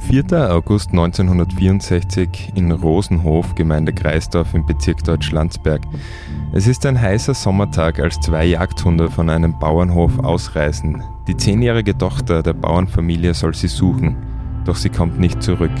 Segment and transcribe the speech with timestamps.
[0.00, 0.52] 4.
[0.52, 5.82] August 1964 in Rosenhof, Gemeinde Kreisdorf im Bezirk Deutsch-Landsberg.
[6.52, 11.02] Es ist ein heißer Sommertag, als zwei Jagdhunde von einem Bauernhof ausreisen.
[11.26, 14.16] Die zehnjährige Tochter der Bauernfamilie soll sie suchen,
[14.64, 15.72] doch sie kommt nicht zurück.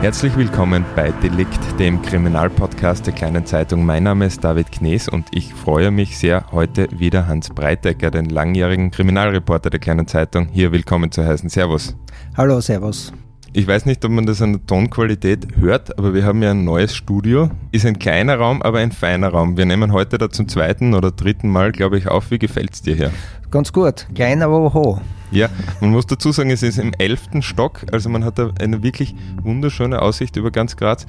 [0.00, 3.84] Herzlich willkommen bei Delikt, dem Kriminalpodcast der kleinen Zeitung.
[3.84, 8.30] Mein Name ist David Knees und ich freue mich sehr, heute wieder Hans Breitecker, den
[8.30, 11.50] langjährigen Kriminalreporter der kleinen Zeitung, hier willkommen zu heißen.
[11.50, 11.94] Servus.
[12.34, 13.12] Hallo, Servus.
[13.52, 16.64] Ich weiß nicht, ob man das an der Tonqualität hört, aber wir haben ja ein
[16.64, 17.50] neues Studio.
[17.70, 19.58] Ist ein kleiner Raum, aber ein feiner Raum.
[19.58, 22.30] Wir nehmen heute da zum zweiten oder dritten Mal, glaube ich, auf.
[22.30, 23.10] Wie gefällt es dir hier?
[23.50, 24.06] Ganz gut.
[24.14, 25.02] Klein, aber hoch.
[25.32, 25.48] Ja,
[25.80, 30.02] man muss dazu sagen, es ist im elften Stock, also man hat eine wirklich wunderschöne
[30.02, 31.06] Aussicht über ganz Graz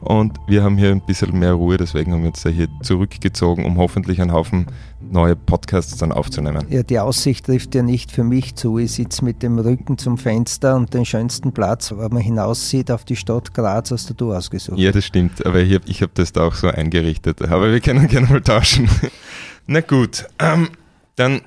[0.00, 3.64] und wir haben hier ein bisschen mehr Ruhe, deswegen haben wir uns da hier zurückgezogen,
[3.64, 4.66] um hoffentlich einen Haufen
[5.00, 6.66] neue Podcasts dann aufzunehmen.
[6.68, 8.78] Ja, die Aussicht trifft ja nicht für mich zu.
[8.78, 13.04] Ich sitze mit dem Rücken zum Fenster und den schönsten Platz, wo man hinaussieht auf
[13.04, 14.78] die Stadt Graz, hast du ausgesucht.
[14.78, 18.06] Ja, das stimmt, aber ich habe hab das da auch so eingerichtet, aber wir können
[18.06, 18.88] gerne mal tauschen.
[19.66, 20.68] Na gut, ähm,
[21.16, 21.42] dann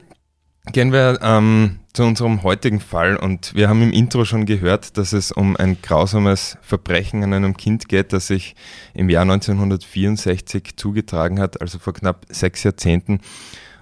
[0.71, 5.13] gehen wir ähm, zu unserem heutigen Fall und wir haben im Intro schon gehört, dass
[5.13, 8.55] es um ein grausames Verbrechen an einem Kind geht, das sich
[8.93, 13.21] im Jahr 1964 zugetragen hat, also vor knapp sechs Jahrzehnten.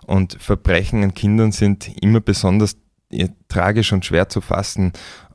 [0.05, 2.75] Und Verbrechen an Kindern sind immer besonders
[3.47, 4.91] tragisch und schwer zu fassen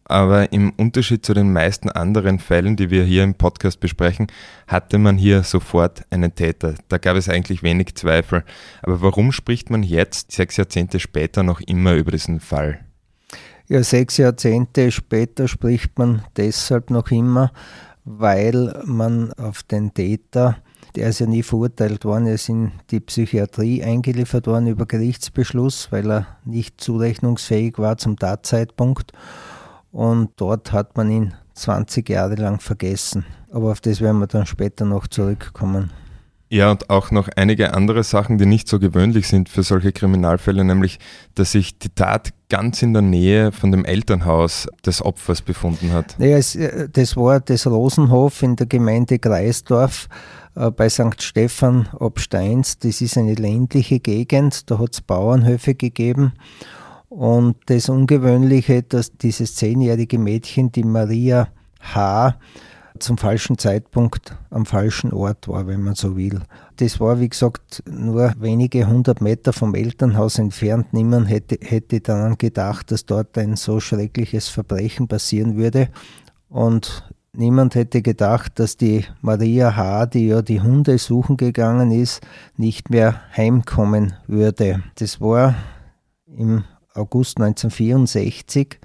[0.09, 4.27] aber im Unterschied zu den meisten anderen Fällen, die wir hier im Podcast besprechen,
[4.67, 6.75] hatte man hier sofort einen Täter.
[6.89, 8.43] Da gab es eigentlich wenig Zweifel.
[8.83, 12.81] Aber warum spricht man jetzt, sechs Jahrzehnte später, noch immer über diesen Fall?
[13.69, 17.53] Ja, sechs Jahrzehnte später spricht man deshalb noch immer,
[18.07, 20.57] weil man auf den Täter,
[20.97, 25.93] der ist ja nie verurteilt worden, er ist in die Psychiatrie eingeliefert worden über Gerichtsbeschluss,
[25.93, 29.13] weil er nicht zurechnungsfähig war zum Tatzeitpunkt
[29.93, 33.25] und dort hat man ihn 20 Jahre lang vergessen.
[33.51, 35.91] Aber auf das werden wir dann später noch zurückkommen.
[36.51, 40.65] Ja, und auch noch einige andere Sachen, die nicht so gewöhnlich sind für solche Kriminalfälle,
[40.65, 40.99] nämlich,
[41.35, 46.19] dass sich die Tat ganz in der Nähe von dem Elternhaus des Opfers befunden hat.
[46.19, 50.09] Naja, es, äh, das war das Rosenhof in der Gemeinde Kreisdorf
[50.55, 51.23] äh, bei St.
[51.23, 52.79] Stephan ob Steins.
[52.79, 56.33] Das ist eine ländliche Gegend, da hat es Bauernhöfe gegeben.
[57.09, 61.49] Und das Ungewöhnliche, dass dieses zehnjährige Mädchen, die Maria
[61.81, 62.39] H.,
[62.99, 66.41] zum falschen Zeitpunkt am falschen Ort war, wenn man so will.
[66.77, 70.93] Das war, wie gesagt, nur wenige hundert Meter vom Elternhaus entfernt.
[70.93, 75.89] Niemand hätte, hätte daran gedacht, dass dort ein so schreckliches Verbrechen passieren würde.
[76.49, 82.21] Und niemand hätte gedacht, dass die Maria H., die ja die Hunde suchen gegangen ist,
[82.57, 84.83] nicht mehr heimkommen würde.
[84.97, 85.55] Das war
[86.27, 86.65] im
[86.99, 88.79] August 1964,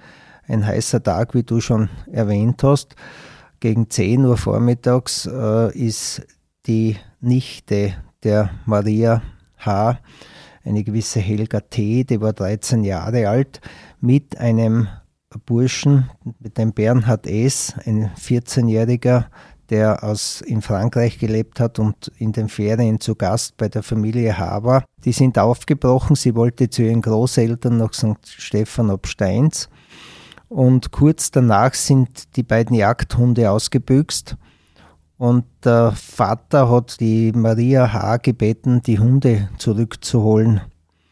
[0.48, 2.96] ein heißer Tag, wie du schon erwähnt hast.
[3.60, 6.22] Gegen 10 Uhr vormittags äh, ist
[6.66, 9.22] die Nichte der Maria
[9.58, 10.00] H.,
[10.66, 13.60] eine gewisse Helga T., die war 13 Jahre alt,
[14.00, 14.88] mit einem
[15.46, 16.10] Burschen,
[16.40, 19.26] mit dem Bernhard S., ein 14-jähriger,
[19.74, 24.38] der aus, in Frankreich gelebt hat und in den Ferien zu Gast bei der Familie
[24.38, 24.86] Haber.
[25.04, 26.16] Die sind aufgebrochen.
[26.16, 28.20] Sie wollte zu ihren Großeltern nach St.
[28.24, 29.70] Stephan ob Steins.
[30.48, 34.38] Und kurz danach sind die beiden Jagdhunde ausgebüxt.
[35.18, 38.18] Und der Vater hat die Maria H.
[38.18, 40.62] gebeten, die Hunde zurückzuholen.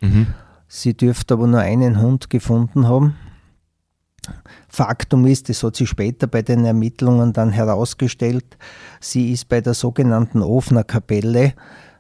[0.02, 0.28] Mhm.
[0.68, 3.16] Sie dürfte aber nur einen Hund gefunden haben.
[4.68, 8.58] Faktum ist, das hat sich später bei den Ermittlungen dann herausgestellt,
[9.00, 11.54] sie ist bei der sogenannten Ofner Kapelle,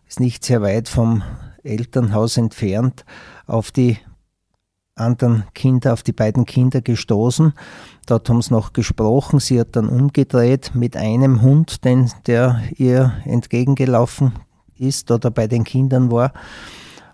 [0.08, 1.24] ist nicht sehr weit vom
[1.64, 3.06] Elternhaus entfernt,
[3.48, 3.98] auf die
[4.96, 7.54] anderen Kinder, auf die beiden Kinder gestoßen.
[8.06, 9.40] Dort haben sie noch gesprochen.
[9.40, 14.34] Sie hat dann umgedreht mit einem Hund, den, der ihr entgegengelaufen
[14.78, 16.34] ist oder bei den Kindern war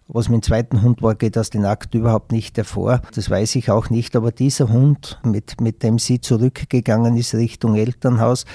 [0.07, 3.01] was mit dem zweiten Hund war, geht aus den Akten überhaupt nicht hervor.
[3.13, 4.15] Das weiß ich auch nicht.
[4.15, 8.45] Aber dieser Hund, mit, mit dem sie zurückgegangen ist Richtung Elternhaus,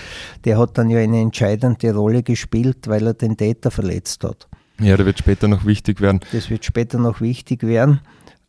[0.44, 4.48] der hat dann ja eine entscheidende Rolle gespielt, weil er den Täter verletzt hat.
[4.80, 6.20] Ja, der wird später noch wichtig werden.
[6.32, 8.00] Das wird später noch wichtig werden.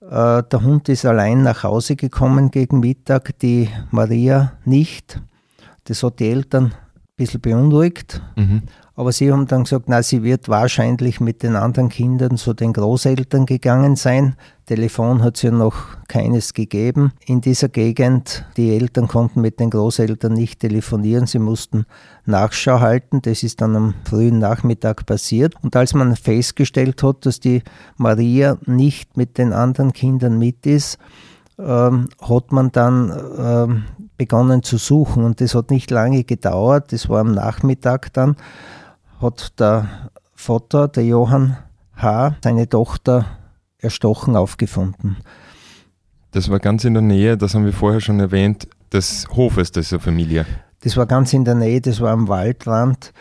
[0.02, 5.22] Äh, der Hund ist allein nach Hause gekommen gegen Mittag, die Maria nicht.
[5.84, 6.74] Das hat die Eltern
[7.16, 8.22] bisschen beunruhigt.
[8.36, 8.64] Mhm.
[8.96, 12.74] Aber sie haben dann gesagt, na, sie wird wahrscheinlich mit den anderen Kindern zu den
[12.74, 14.36] Großeltern gegangen sein.
[14.68, 18.46] Telefon hat es ja noch keines gegeben in dieser Gegend.
[18.56, 21.86] Die Eltern konnten mit den Großeltern nicht telefonieren, sie mussten
[22.26, 23.24] Nachschau halten.
[23.24, 25.56] Das ist dann am frühen Nachmittag passiert.
[25.64, 27.64] Und als man festgestellt hat, dass die
[27.98, 31.00] Maria nicht mit den anderen Kindern mit ist,
[31.58, 33.84] ähm, hat man dann ähm,
[34.18, 35.24] begonnen zu suchen.
[35.24, 38.36] Und das hat nicht lange gedauert, das war am Nachmittag dann
[39.24, 41.58] hat der Vater, der Johann
[41.96, 43.26] H., seine Tochter
[43.78, 45.18] erstochen aufgefunden.
[46.32, 50.00] Das war ganz in der Nähe, das haben wir vorher schon erwähnt, des Hofes dieser
[50.00, 50.46] Familie.
[50.82, 53.14] Das war ganz in der Nähe, das war am Waldrand.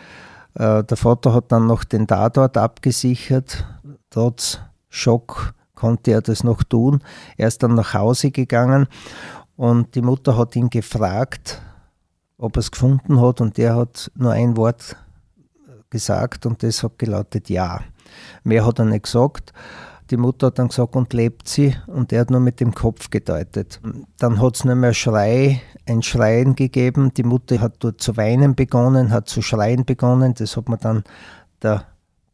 [0.55, 3.65] Äh, der Vater hat dann noch den Tatort abgesichert.
[4.09, 4.59] Trotz
[4.89, 7.01] Schock konnte er das noch tun.
[7.37, 8.87] Er ist dann nach Hause gegangen
[9.55, 11.61] und die Mutter hat ihn gefragt,
[12.37, 14.97] ob er es gefunden hat und der hat nur ein Wort
[15.93, 17.81] gesagt und das hat gelautet Ja.
[18.43, 19.53] Mehr hat er nicht gesagt.
[20.09, 21.75] Die Mutter hat dann gesagt, und lebt sie?
[21.87, 23.79] Und er hat nur mit dem Kopf gedeutet.
[24.19, 27.13] Dann hat es nur mehr Schrei, ein Schreien gegeben.
[27.13, 30.33] Die Mutter hat dort zu weinen begonnen, hat zu schreien begonnen.
[30.33, 31.03] Das hat mir dann
[31.61, 31.85] der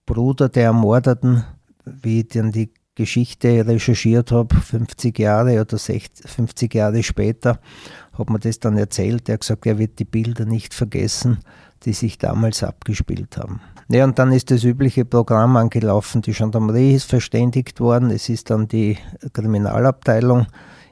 [0.05, 1.45] Bruder der Ermordeten,
[1.85, 7.59] wie ich dann die Geschichte recherchiert habe, 50 Jahre oder 60, 50 Jahre später,
[8.11, 9.29] hat mir das dann erzählt.
[9.29, 11.37] Er hat gesagt, er wird die Bilder nicht vergessen
[11.85, 13.61] die sich damals abgespielt haben.
[13.91, 16.21] Ja, und dann ist das übliche Programm angelaufen.
[16.21, 18.11] Die Gendarmerie ist verständigt worden.
[18.11, 18.97] Es ist dann die
[19.33, 20.45] Kriminalabteilung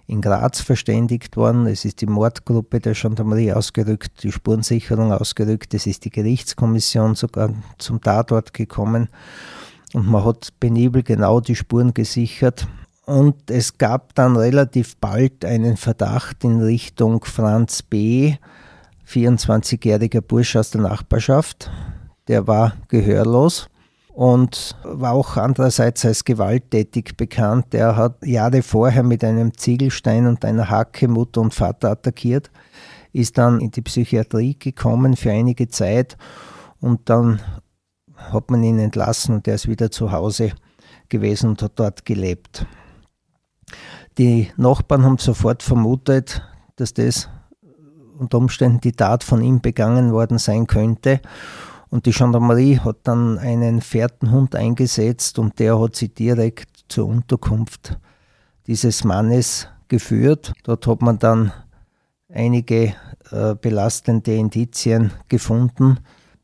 [0.07, 1.68] in Graz verständigt worden.
[1.68, 5.74] Es ist die Mordgruppe der Gendarmerie ausgerückt, die Spurensicherung ausgerückt.
[5.74, 9.10] Es ist die Gerichtskommission sogar zum Tatort gekommen.
[9.94, 12.68] Und man hat penibel genau die Spuren gesichert.
[13.06, 18.36] Und es gab dann relativ bald einen Verdacht in Richtung Franz B.,
[19.07, 21.71] 24-jähriger Bursch aus der Nachbarschaft.
[22.27, 23.69] Der war gehörlos
[24.13, 27.68] und war auch andererseits als gewalttätig bekannt.
[27.71, 32.51] Der hat Jahre vorher mit einem Ziegelstein und einer Hacke Mutter und Vater attackiert,
[33.13, 36.18] ist dann in die Psychiatrie gekommen für einige Zeit
[36.81, 37.42] und dann
[38.15, 40.51] hat man ihn entlassen und er ist wieder zu Hause
[41.10, 42.65] gewesen und hat dort gelebt.
[44.18, 46.42] Die Nachbarn haben sofort vermutet,
[46.75, 47.30] dass das
[48.17, 51.21] unter Umständen die Tat von ihm begangen worden sein könnte.
[51.89, 57.97] Und die Gendarmerie hat dann einen Fährtenhund eingesetzt und der hat sie direkt zur Unterkunft
[58.67, 60.53] dieses Mannes geführt.
[60.63, 61.53] Dort hat man dann
[62.29, 62.93] einige
[63.31, 65.99] äh, belastende Indizien gefunden.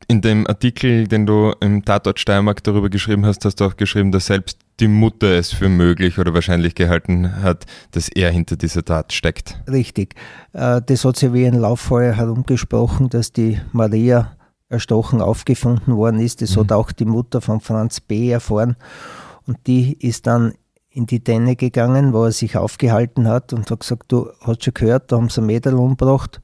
[0.08, 4.12] In dem Artikel, den du im Tatort Steiermark darüber geschrieben hast, hast du auch geschrieben,
[4.12, 8.84] dass selbst die Mutter es für möglich oder wahrscheinlich gehalten hat, dass er hinter dieser
[8.84, 9.60] Tat steckt.
[9.70, 10.14] Richtig.
[10.52, 14.36] Äh, das hat sich wie ein Lauffeuer herumgesprochen, dass die Maria
[14.68, 16.42] erstochen aufgefunden worden ist.
[16.42, 16.60] Das mhm.
[16.60, 18.30] hat auch die Mutter von Franz B.
[18.30, 18.76] erfahren.
[19.46, 20.54] Und die ist dann
[20.90, 24.74] in die Tenne gegangen, wo er sich aufgehalten hat und hat gesagt, du hast schon
[24.74, 26.40] gehört, da haben sie ein Mädel umgebracht.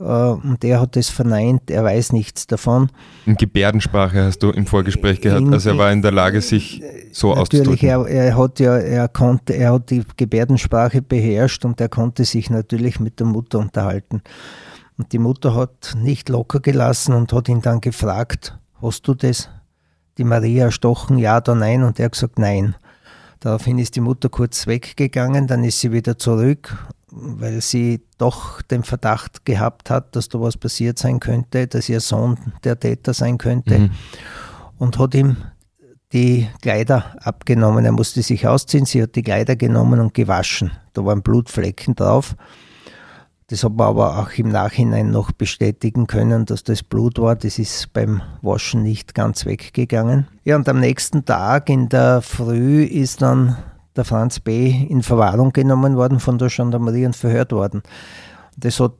[0.00, 2.90] Äh, und er hat es verneint, er weiß nichts davon.
[3.26, 6.82] In Gebärdensprache hast du im Vorgespräch gehabt, in, also er war in der Lage, sich
[7.12, 7.88] so natürlich, auszudrücken.
[7.88, 12.24] Natürlich, er, er, hat ja, er konnte, er hat die Gebärdensprache beherrscht und er konnte
[12.24, 14.22] sich natürlich mit der Mutter unterhalten.
[14.96, 19.48] Und die Mutter hat nicht locker gelassen und hat ihn dann gefragt, hast du das,
[20.16, 21.82] die Maria erstochen, ja oder nein?
[21.82, 22.74] Und er hat gesagt, nein.
[23.40, 26.76] Daraufhin ist die Mutter kurz weggegangen, dann ist sie wieder zurück
[27.10, 32.00] weil sie doch den Verdacht gehabt hat, dass da was passiert sein könnte, dass ihr
[32.00, 33.90] Sohn der Täter sein könnte mhm.
[34.78, 35.36] und hat ihm
[36.12, 37.84] die Kleider abgenommen.
[37.84, 40.70] Er musste sich ausziehen, sie hat die Kleider genommen und gewaschen.
[40.94, 42.36] Da waren Blutflecken drauf.
[43.50, 47.34] Das hat man aber auch im Nachhinein noch bestätigen können, dass das Blut war.
[47.34, 50.28] Das ist beim Waschen nicht ganz weggegangen.
[50.44, 53.56] Ja, und am nächsten Tag in der Früh ist dann
[53.98, 54.70] der Franz B.
[54.88, 57.82] in Verwahrung genommen worden von der Gendarmerie und verhört worden.
[58.56, 58.94] Das hat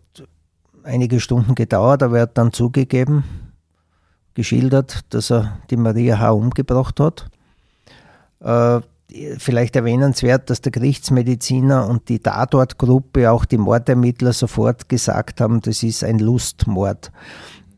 [0.83, 3.25] einige Stunden gedauert, aber er hat dann zugegeben,
[4.35, 6.31] geschildert, dass er die Maria H.
[6.33, 7.27] umgebracht hat.
[8.41, 8.81] Äh,
[9.39, 15.83] vielleicht erwähnenswert, dass der Gerichtsmediziner und die Tatortgruppe, auch die Mordermittler sofort gesagt haben, das
[15.83, 17.11] ist ein Lustmord.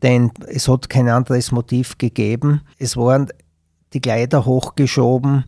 [0.03, 2.61] Denn es hat kein anderes Motiv gegeben.
[2.79, 3.27] Es waren
[3.93, 5.45] die Kleider hochgeschoben,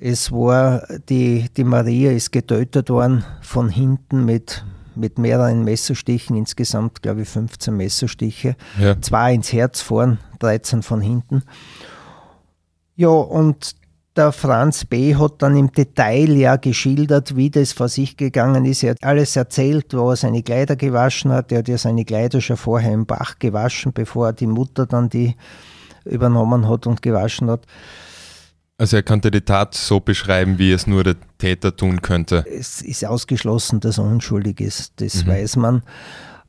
[0.00, 4.64] es war, die, die Maria ist getötet worden von hinten mit,
[4.94, 8.56] mit mehreren Messerstichen, insgesamt glaube ich 15 Messerstiche.
[8.80, 9.00] Ja.
[9.00, 11.42] Zwei ins Herz vorn, 13 von hinten.
[12.96, 13.76] Ja, und
[14.16, 15.14] der Franz B.
[15.14, 18.82] hat dann im Detail ja geschildert, wie das vor sich gegangen ist.
[18.82, 21.52] Er hat alles erzählt, wo er seine Kleider gewaschen hat.
[21.52, 25.36] Er hat ja seine Kleider schon vorher im Bach gewaschen, bevor die Mutter dann die
[26.04, 27.64] übernommen hat und gewaschen hat.
[28.80, 32.44] Also er konnte die Tat so beschreiben, wie es nur der Täter tun könnte.
[32.48, 34.92] Es ist ausgeschlossen, dass er unschuldig ist.
[35.00, 35.28] Das mhm.
[35.30, 35.82] weiß man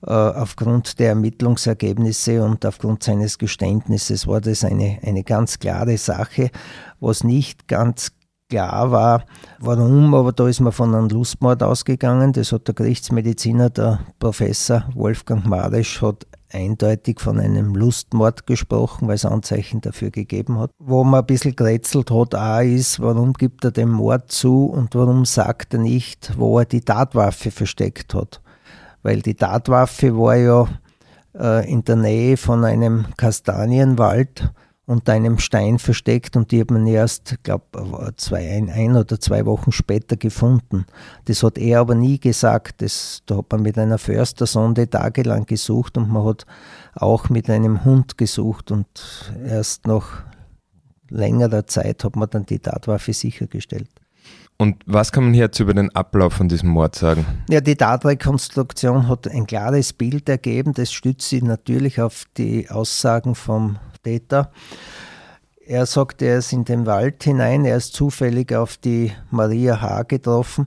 [0.05, 6.51] äh, aufgrund der Ermittlungsergebnisse und aufgrund seines Geständnisses war das eine, eine ganz klare Sache.
[6.99, 8.11] Was nicht ganz
[8.47, 9.25] klar war,
[9.59, 12.31] warum, aber da ist man von einem Lustmord ausgegangen.
[12.33, 19.15] Das hat der Gerichtsmediziner, der Professor Wolfgang Marisch, hat eindeutig von einem Lustmord gesprochen, weil
[19.15, 20.71] es Anzeichen dafür gegeben hat.
[20.79, 24.95] Wo man ein bisschen gerätselt hat, auch ist, warum gibt er den Mord zu und
[24.95, 28.41] warum sagt er nicht, wo er die Tatwaffe versteckt hat.
[29.03, 30.67] Weil die Tatwaffe war ja
[31.37, 34.51] äh, in der Nähe von einem Kastanienwald
[34.89, 39.45] unter einem Stein versteckt und die hat man erst, glaube zwei, ein, ein oder zwei
[39.45, 40.87] Wochen später gefunden.
[41.25, 42.81] Das hat er aber nie gesagt.
[42.81, 46.47] Das, da hat man mit einer Förstersonde tagelang gesucht und man hat
[46.95, 50.23] auch mit einem Hund gesucht und erst nach
[51.09, 53.91] längerer Zeit hat man dann die Tatwaffe sichergestellt.
[54.57, 57.27] Und was kann man jetzt über den Ablauf von diesem Mord sagen?
[57.47, 60.73] Ja, die Tatrekonstruktion hat ein klares Bild ergeben.
[60.73, 64.51] Das stützt sich natürlich auf die Aussagen vom Täter.
[65.65, 70.03] Er sagt, er ist in den Wald hinein, er ist zufällig auf die Maria H.
[70.03, 70.65] getroffen.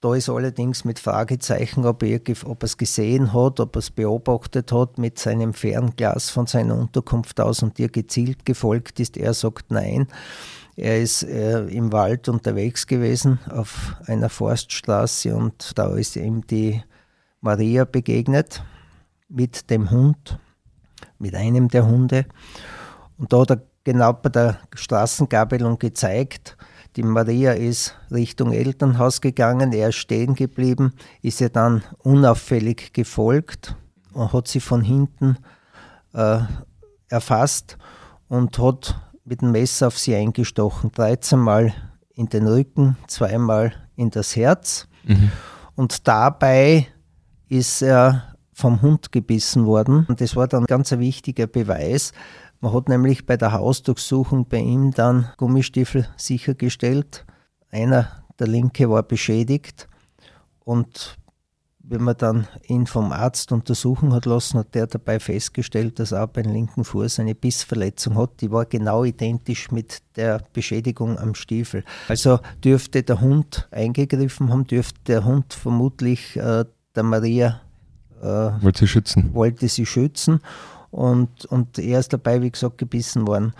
[0.00, 3.90] Da ist allerdings mit Fragezeichen, ob er, ob er es gesehen hat, ob er es
[3.90, 9.16] beobachtet hat mit seinem Fernglas von seiner Unterkunft aus und ihr gezielt gefolgt ist.
[9.16, 10.08] Er sagt nein.
[10.76, 16.82] Er ist äh, im Wald unterwegs gewesen auf einer Forststraße und da ist ihm die
[17.40, 18.64] Maria begegnet
[19.28, 20.38] mit dem Hund
[21.22, 22.26] mit einem der Hunde.
[23.16, 26.56] Und da hat er genau bei der Straßengabelung gezeigt,
[26.96, 33.76] die Maria ist Richtung Elternhaus gegangen, er ist stehen geblieben, ist ihr dann unauffällig gefolgt
[34.12, 35.38] und hat sie von hinten
[36.12, 36.40] äh,
[37.08, 37.78] erfasst
[38.28, 40.92] und hat mit dem Messer auf sie eingestochen.
[40.92, 41.72] 13 Mal
[42.14, 44.86] in den Rücken, zweimal in das Herz.
[45.04, 45.32] Mhm.
[45.76, 46.88] Und dabei
[47.48, 50.06] ist er vom Hund gebissen worden.
[50.08, 52.12] Und das war dann ganz ein wichtiger Beweis.
[52.60, 57.24] Man hat nämlich bei der Hausdurchsuchung bei ihm dann Gummistiefel sichergestellt.
[57.70, 59.88] Einer, der linke, war beschädigt.
[60.64, 61.18] Und
[61.84, 66.28] wenn man dann ihn vom Arzt untersuchen hat lassen, hat der dabei festgestellt, dass er
[66.28, 68.40] beim linken Fuß eine Bissverletzung hat.
[68.40, 71.84] Die war genau identisch mit der Beschädigung am Stiefel.
[72.08, 77.60] Also dürfte der Hund eingegriffen haben, dürfte der Hund vermutlich äh, der Maria
[78.22, 79.34] äh, wollte sie schützen.
[79.34, 80.40] Wollte sie schützen
[80.90, 83.54] und, und er ist dabei, wie gesagt, gebissen worden.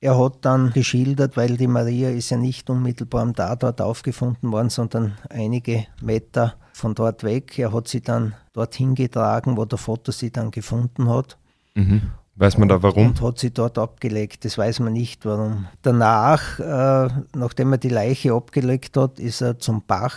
[0.00, 4.68] Er hat dann geschildert, weil die Maria ist ja nicht unmittelbar am Tatort aufgefunden worden,
[4.68, 7.56] sondern einige Meter von dort weg.
[7.58, 11.38] Er hat sie dann dorthin getragen, wo der Foto sie dann gefunden hat.
[11.74, 12.02] Mhm.
[12.34, 13.08] Weiß man da warum?
[13.08, 14.44] Und hat sie dort abgelegt.
[14.44, 15.66] Das weiß man nicht warum.
[15.82, 20.16] Danach, äh, nachdem er die Leiche abgelegt hat, ist er zum Bach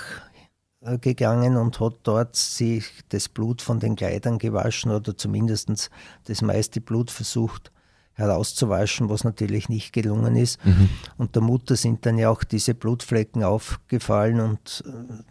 [1.01, 5.89] gegangen und hat dort sich das Blut von den Kleidern gewaschen oder zumindest
[6.25, 7.71] das meiste Blut versucht
[8.13, 10.63] herauszuwaschen, was natürlich nicht gelungen ist.
[10.65, 10.89] Mhm.
[11.17, 15.23] Und der Mutter sind dann ja auch diese Blutflecken aufgefallen und äh,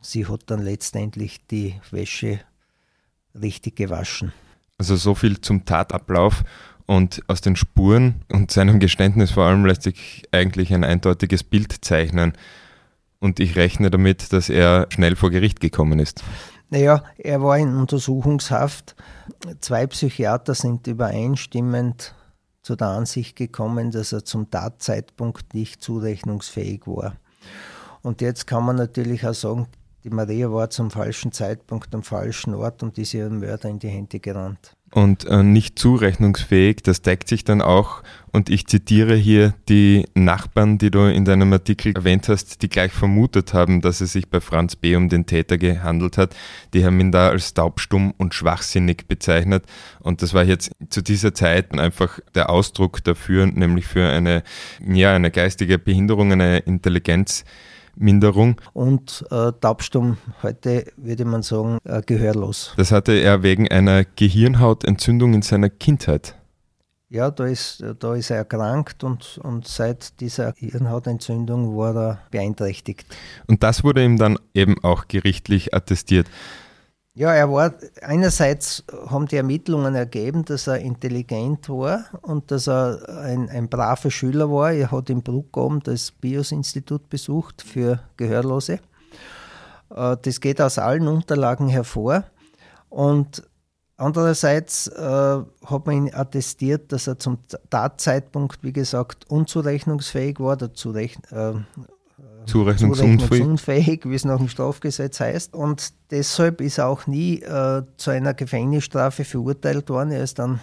[0.00, 2.40] sie hat dann letztendlich die Wäsche
[3.34, 4.32] richtig gewaschen.
[4.78, 6.44] Also so viel zum Tatablauf
[6.84, 11.84] und aus den Spuren und seinem Geständnis vor allem lässt sich eigentlich ein eindeutiges Bild
[11.84, 12.34] zeichnen
[13.20, 16.22] und ich rechne damit, dass er schnell vor Gericht gekommen ist.
[16.68, 18.96] Naja, er war in Untersuchungshaft.
[19.60, 22.14] Zwei Psychiater sind übereinstimmend
[22.62, 27.16] zu der Ansicht gekommen, dass er zum Tatzeitpunkt nicht zurechnungsfähig war.
[28.02, 29.68] Und jetzt kann man natürlich auch sagen,
[30.02, 33.88] die Maria war zum falschen Zeitpunkt am falschen Ort und ist ihrem Mörder in die
[33.88, 36.82] Hände gerannt und äh, nicht zurechnungsfähig.
[36.82, 38.02] Das deckt sich dann auch,
[38.32, 42.92] und ich zitiere hier die Nachbarn, die du in deinem Artikel erwähnt hast, die gleich
[42.92, 44.94] vermutet haben, dass es sich bei Franz B.
[44.94, 46.36] um den Täter gehandelt hat.
[46.74, 49.64] Die haben ihn da als taubstumm und schwachsinnig bezeichnet.
[50.00, 54.42] Und das war jetzt zu dieser Zeit einfach der Ausdruck dafür, nämlich für eine,
[54.86, 57.44] ja, eine geistige Behinderung, eine Intelligenz,
[57.96, 58.60] Minderung.
[58.72, 62.74] Und äh, taubstumm heute würde man sagen äh, gehörlos.
[62.76, 66.36] Das hatte er wegen einer Gehirnhautentzündung in seiner Kindheit.
[67.08, 73.06] Ja, da ist, da ist er erkrankt und, und seit dieser Hirnhautentzündung war er beeinträchtigt.
[73.46, 76.26] Und das wurde ihm dann eben auch gerichtlich attestiert.
[77.18, 83.08] Ja, er war, einerseits haben die Ermittlungen ergeben, dass er intelligent war und dass er
[83.08, 84.72] ein, ein braver Schüler war.
[84.72, 88.80] Er hat in Bruck oben das BIOS-Institut besucht für Gehörlose.
[89.94, 92.24] Äh, das geht aus allen Unterlagen hervor.
[92.90, 93.42] Und
[93.96, 97.38] andererseits äh, hat man ihn attestiert, dass er zum
[97.70, 100.74] Tatzeitpunkt, wie gesagt, unzurechnungsfähig war, oder
[102.46, 105.54] äh, zurechnungsunfähig, wie es nach dem Strafgesetz heißt.
[105.54, 110.12] Und deshalb ist er auch nie äh, zu einer Gefängnisstrafe verurteilt worden.
[110.12, 110.60] Er ist dann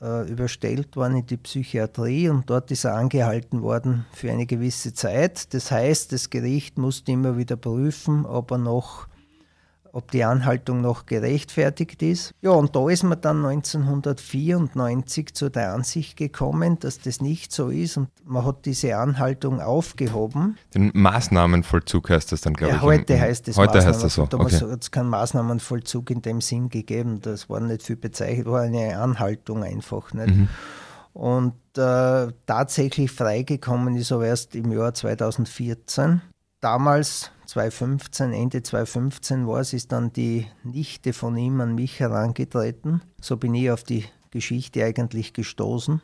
[0.00, 4.92] äh, überstellt worden in die Psychiatrie und dort ist er angehalten worden für eine gewisse
[4.92, 5.54] Zeit.
[5.54, 9.06] Das heißt, das Gericht musste immer wieder prüfen, ob er noch
[9.94, 12.34] ob die Anhaltung noch gerechtfertigt ist.
[12.42, 17.68] Ja, und da ist man dann 1994 zu der Ansicht gekommen, dass das nicht so
[17.68, 20.58] ist und man hat diese Anhaltung aufgehoben.
[20.74, 22.82] Den Maßnahmenvollzug heißt das dann, glaube ja, ich.
[22.82, 24.26] Heute heißt es Heute heißt das so.
[24.26, 24.72] Damals okay.
[24.72, 27.20] hat es keinen Maßnahmenvollzug in dem Sinn gegeben.
[27.20, 30.12] Das war nicht viel bezeichnet, war eine Anhaltung einfach.
[30.12, 30.34] Nicht?
[30.34, 30.48] Mhm.
[31.12, 36.20] Und äh, tatsächlich freigekommen ist er erst im Jahr 2014.
[36.64, 43.02] Damals 2015, Ende 2015 war es, ist dann die Nichte von ihm an mich herangetreten.
[43.20, 46.00] So bin ich auf die Geschichte eigentlich gestoßen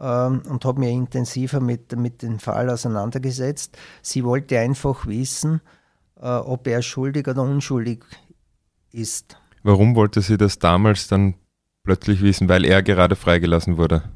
[0.00, 3.78] ähm, und habe mir intensiver mit, mit dem Fall auseinandergesetzt.
[4.02, 5.60] Sie wollte einfach wissen,
[6.20, 8.04] äh, ob er schuldig oder unschuldig
[8.90, 9.38] ist.
[9.62, 11.34] Warum wollte sie das damals dann
[11.84, 12.48] plötzlich wissen?
[12.48, 14.10] Weil er gerade freigelassen wurde?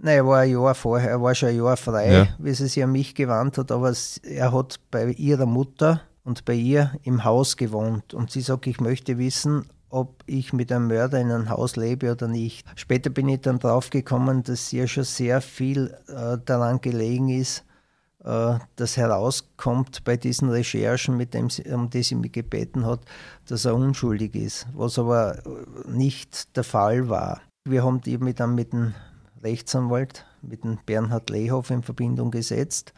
[0.00, 2.28] Nein, er war ein Jahr vorher, er war schon ein Jahr frei, ja.
[2.38, 6.54] wie sie sich an mich gewandt hat, aber er hat bei ihrer Mutter und bei
[6.54, 8.14] ihr im Haus gewohnt.
[8.14, 12.12] Und sie sagt, ich möchte wissen, ob ich mit einem Mörder in einem Haus lebe
[12.12, 12.64] oder nicht.
[12.76, 17.64] Später bin ich dann draufgekommen, dass ihr schon sehr viel äh, daran gelegen ist,
[18.22, 23.00] äh, dass herauskommt bei diesen Recherchen, mit dem sie, um die sie mich gebeten hat,
[23.48, 25.38] dass er unschuldig ist, was aber
[25.88, 27.40] nicht der Fall war.
[27.64, 28.94] Wir haben die dann mit dem
[29.42, 32.92] Rechtsanwalt mit dem Bernhard Lehoff in Verbindung gesetzt,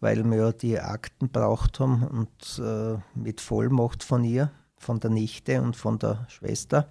[0.00, 5.10] weil wir ja die Akten braucht haben und äh, mit Vollmacht von ihr, von der
[5.10, 6.88] Nichte und von der Schwester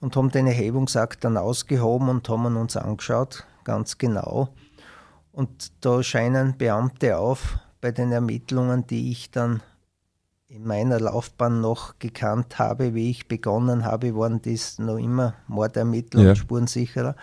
[0.00, 4.48] und haben den Erhebungsakt dann ausgehoben und haben uns angeschaut, ganz genau.
[5.32, 9.62] Und da scheinen Beamte auf bei den Ermittlungen, die ich dann
[10.48, 16.28] in meiner Laufbahn noch gekannt habe, wie ich begonnen habe, waren das noch immer Mordermittlungen,
[16.28, 16.36] ja.
[16.36, 17.16] Spurensicherer.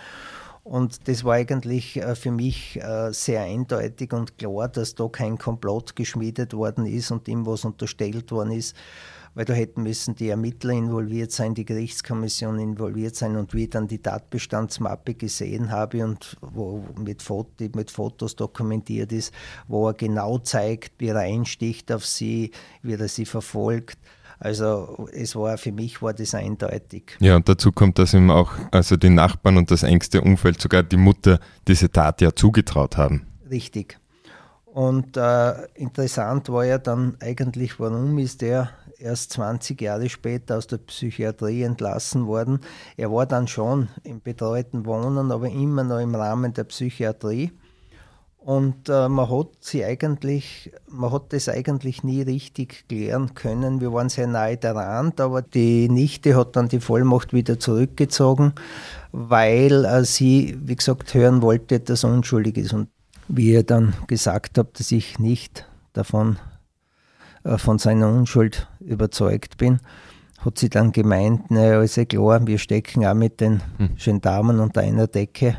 [0.63, 5.37] Und das war eigentlich äh, für mich äh, sehr eindeutig und klar, dass da kein
[5.37, 8.73] Komplott geschmiedet worden ist und ihm was unterstellt worden ist,
[9.35, 13.71] weil da hätten müssen die Ermittler involviert sein, die Gerichtskommission involviert sein und wie ich
[13.71, 19.33] dann die Tatbestandsmappe gesehen habe und wo mit, Foto, mit Fotos dokumentiert ist,
[19.67, 22.51] wo er genau zeigt, wie er einsticht auf sie,
[22.83, 23.97] wie er sie verfolgt
[24.43, 27.15] also es war für mich war das eindeutig.
[27.19, 30.83] Ja, und dazu kommt, dass ihm auch also die Nachbarn und das engste Umfeld, sogar
[30.83, 33.25] die Mutter, diese Tat ja zugetraut haben.
[33.49, 33.97] Richtig.
[34.65, 40.67] Und äh, interessant war ja dann eigentlich, warum ist er erst 20 Jahre später aus
[40.67, 42.59] der Psychiatrie entlassen worden.
[42.97, 47.51] Er war dann schon im betreuten Wohnen, aber immer noch im Rahmen der Psychiatrie.
[48.45, 53.79] Und äh, man hat sie eigentlich, man hat das eigentlich nie richtig klären können.
[53.79, 58.51] Wir waren sehr nahe daran, aber die Nichte hat dann die Vollmacht wieder zurückgezogen,
[59.13, 62.73] weil äh, sie, wie gesagt, hören wollte, dass er unschuldig ist.
[62.73, 62.89] Und
[63.29, 66.37] wie ihr dann gesagt habt, dass ich nicht davon,
[67.45, 69.79] äh, von seiner Unschuld überzeugt bin,
[70.39, 73.95] hat sie dann gemeint, naja, ist ja klar, wir stecken auch mit den hm.
[73.95, 75.55] Gendarmen unter einer Decke,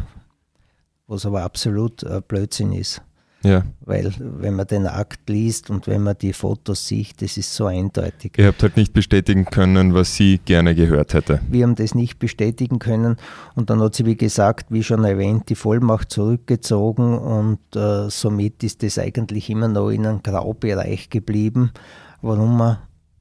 [1.07, 3.03] was aber absolut äh, Blödsinn ist.
[3.45, 3.63] Ja.
[3.81, 7.67] Weil wenn man den Akt liest und wenn man die Fotos sieht, das ist so
[7.67, 8.39] eindeutig.
[8.39, 11.41] Ihr habt halt nicht bestätigen können, was sie gerne gehört hätte.
[11.51, 13.17] Wir haben das nicht bestätigen können
[13.55, 18.65] und dann hat sie, wie gesagt, wie schon erwähnt, die Vollmacht zurückgezogen und äh, somit
[18.65, 21.71] ist das eigentlich immer noch in einem Graubereich geblieben,
[22.23, 22.79] warum man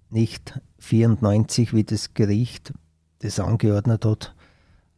[0.10, 2.72] nicht 94, wie das Gericht
[3.20, 4.33] das angeordnet hat,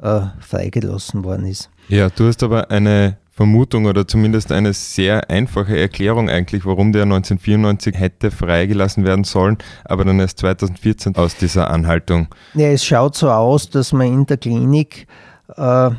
[0.01, 1.69] äh, freigelassen worden ist.
[1.87, 7.03] Ja, du hast aber eine Vermutung oder zumindest eine sehr einfache Erklärung eigentlich, warum der
[7.03, 12.27] 1994 hätte freigelassen werden sollen, aber dann erst 2014 aus dieser Anhaltung.
[12.53, 15.07] Ja, es schaut so aus, dass man in der Klinik
[15.57, 15.89] äh,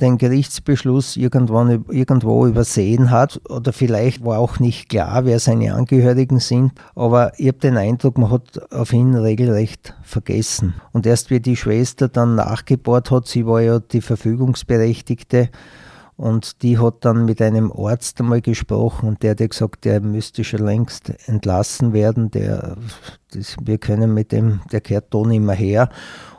[0.00, 6.40] den Gerichtsbeschluss irgendwann, irgendwo übersehen hat oder vielleicht war auch nicht klar, wer seine Angehörigen
[6.40, 6.72] sind.
[6.94, 10.74] Aber ich habe den Eindruck, man hat auf ihn regelrecht vergessen.
[10.92, 15.50] Und erst wie die Schwester dann nachgebohrt hat, sie war ja die Verfügungsberechtigte,
[16.16, 20.44] Und die hat dann mit einem Arzt einmal gesprochen und der hat gesagt, der müsste
[20.44, 22.30] schon längst entlassen werden.
[22.30, 22.78] Der,
[23.32, 25.90] das, wir können mit dem, der kehrt da nicht mehr her.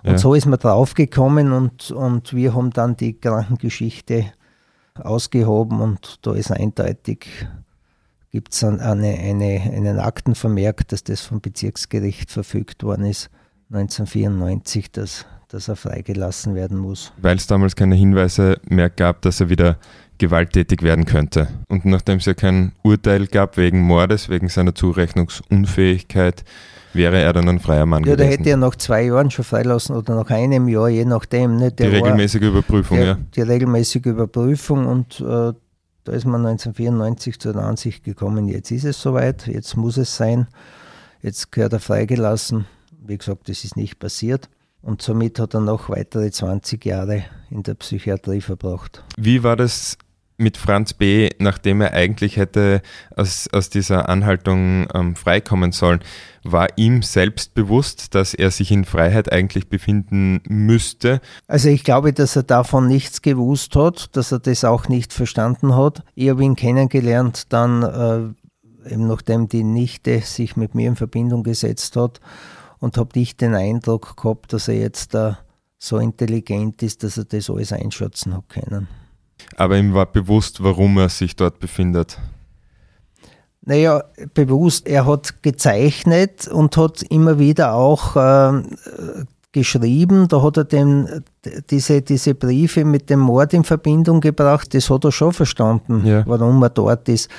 [0.04, 0.18] Und ja.
[0.18, 4.32] so ist man draufgekommen und, und wir haben dann die Krankengeschichte
[4.96, 7.28] ausgehoben und da ist eindeutig,
[8.32, 13.30] gibt es eine, eine, einen Aktenvermerk, dass das vom Bezirksgericht verfügt worden ist,
[13.70, 17.12] 1994, dass dass er freigelassen werden muss.
[17.18, 19.78] Weil es damals keine Hinweise mehr gab, dass er wieder
[20.18, 21.48] gewalttätig werden könnte.
[21.70, 26.44] Und nachdem es ja kein Urteil gab wegen Mordes, wegen seiner Zurechnungsunfähigkeit,
[26.94, 28.20] wäre er dann ein freier Mann ja, gewesen.
[28.20, 31.58] Ja, der hätte er nach zwei Jahren schon freilassen oder nach einem Jahr, je nachdem.
[31.58, 31.80] Nicht?
[31.80, 33.18] die regelmäßige Überprüfung, der, ja.
[33.36, 35.54] Die regelmäßige Überprüfung und äh,
[36.04, 40.48] da ist man 1994 zur Ansicht gekommen, jetzt ist es soweit, jetzt muss es sein,
[41.22, 42.66] jetzt gehört er freigelassen.
[43.06, 44.50] Wie gesagt, das ist nicht passiert.
[44.82, 49.04] Und somit hat er noch weitere 20 Jahre in der Psychiatrie verbracht.
[49.18, 49.98] Wie war das
[50.38, 52.82] mit Franz B., nachdem er eigentlich hätte
[53.16, 56.00] aus, aus dieser Anhaltung ähm, freikommen sollen?
[56.44, 61.22] War ihm selbst bewusst, dass er sich in Freiheit eigentlich befinden müsste?
[61.48, 65.76] Also ich glaube, dass er davon nichts gewusst hat, dass er das auch nicht verstanden
[65.76, 66.04] hat.
[66.16, 71.44] Ich habe ihn kennengelernt dann, äh, eben nachdem die Nichte sich mit mir in Verbindung
[71.44, 72.22] gesetzt hat
[72.80, 75.40] und habe nicht den Eindruck gehabt, dass er jetzt da
[75.80, 78.88] so intelligent ist, dass er das alles einschätzen hat können.
[79.56, 82.20] Aber ihm war bewusst, warum er sich dort befindet.
[83.62, 88.64] Naja, bewusst, er hat gezeichnet und hat immer wieder auch äh,
[89.52, 90.28] geschrieben.
[90.30, 91.24] Da hat er den,
[91.70, 94.74] diese, diese Briefe mit dem Mord in Verbindung gebracht.
[94.74, 96.24] Das hat er schon verstanden, ja.
[96.26, 97.30] warum er dort ist.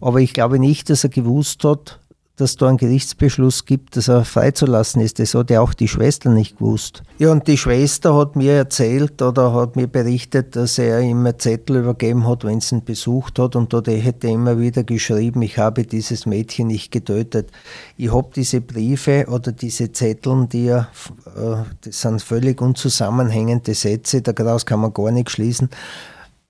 [0.00, 2.00] Aber ich glaube nicht, dass er gewusst hat,
[2.38, 5.18] dass da ein Gerichtsbeschluss gibt, dass er freizulassen ist.
[5.18, 7.02] Das hat ja auch die Schwester nicht gewusst.
[7.18, 11.38] Ja, und die Schwester hat mir erzählt oder hat mir berichtet, dass er ihm einen
[11.38, 15.42] Zettel übergeben hat, wenn sie ihn besucht hat und dort hätte er immer wieder geschrieben,
[15.42, 17.50] ich habe dieses Mädchen nicht getötet.
[17.96, 20.88] Ich habe diese Briefe oder diese Zettel, die er,
[21.26, 25.70] äh, das sind völlig unzusammenhängende Sätze, daraus kann man gar nicht schließen.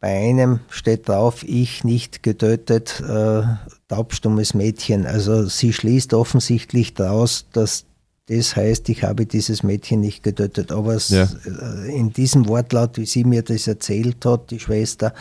[0.00, 3.42] Bei einem steht drauf, ich nicht getötet, äh,
[3.88, 5.06] taubstummes Mädchen.
[5.06, 7.84] Also sie schließt offensichtlich daraus, dass
[8.26, 10.70] das heißt, ich habe dieses Mädchen nicht getötet.
[10.70, 11.24] Aber ja.
[11.24, 15.14] Äh, in diesem Wortlaut, wie sie mir das erzählt hat, die Schwester,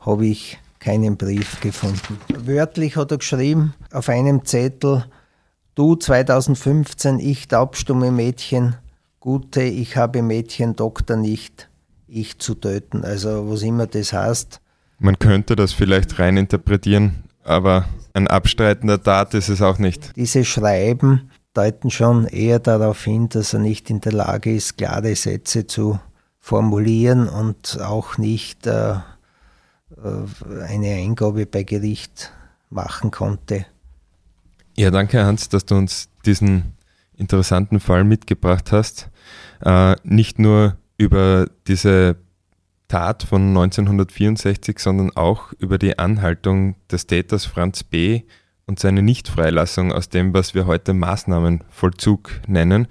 [0.00, 2.18] habe ich keinen Brief gefunden.
[2.28, 5.04] Wörtlich hat er geschrieben auf einem Zettel,
[5.74, 8.76] du 2015, ich taubstumme Mädchen,
[9.18, 11.68] Gute, ich habe Mädchen, Doktor nicht
[12.06, 13.04] ich zu töten.
[13.04, 14.60] Also was immer das heißt.
[14.98, 20.14] Man könnte das vielleicht rein interpretieren, aber ein Abstreiten der Tat ist es auch nicht.
[20.16, 25.14] Diese Schreiben deuten schon eher darauf hin, dass er nicht in der Lage ist, klare
[25.14, 25.98] Sätze zu
[26.40, 29.00] formulieren und auch nicht äh, äh
[30.66, 32.32] eine Eingabe bei Gericht
[32.70, 33.66] machen konnte.
[34.76, 36.74] Ja, danke Hans, dass du uns diesen
[37.16, 39.08] interessanten Fall mitgebracht hast.
[39.60, 42.16] Äh, nicht nur über diese
[42.88, 48.22] Tat von 1964, sondern auch über die Anhaltung des Täters Franz B.
[48.66, 52.88] und seine Nichtfreilassung aus dem, was wir heute Maßnahmenvollzug nennen.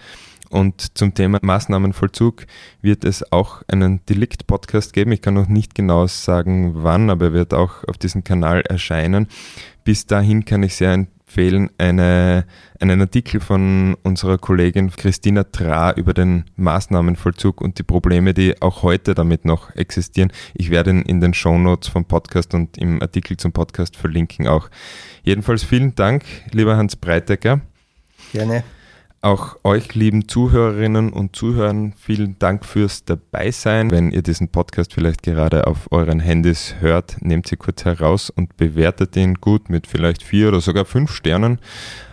[0.49, 2.45] Und zum Thema Maßnahmenvollzug
[2.81, 5.11] wird es auch einen Delikt-Podcast geben.
[5.11, 9.27] Ich kann noch nicht genau sagen, wann, aber er wird auch auf diesem Kanal erscheinen.
[9.83, 12.45] Bis dahin kann ich sehr empfehlen, eine,
[12.79, 18.83] einen Artikel von unserer Kollegin Christina Tra über den Maßnahmenvollzug und die Probleme, die auch
[18.83, 20.31] heute damit noch existieren.
[20.53, 24.69] Ich werde ihn in den Shownotes vom Podcast und im Artikel zum Podcast verlinken auch.
[25.23, 27.61] Jedenfalls vielen Dank, lieber Hans Breitecker.
[28.31, 28.63] Gerne.
[29.23, 33.89] Auch euch, lieben Zuhörerinnen und Zuhörern, vielen Dank fürs Dabeisein.
[33.89, 38.57] Wenn ihr diesen Podcast vielleicht gerade auf euren Handys hört, nehmt sie kurz heraus und
[38.57, 41.59] bewertet ihn gut mit vielleicht vier oder sogar fünf Sternen.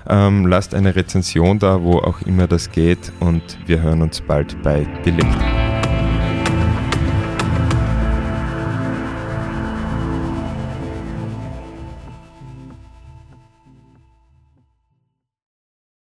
[0.08, 4.62] Ähm, lasst eine Rezension da, wo auch immer das geht und wir hören uns bald
[4.62, 5.59] bei Delikt.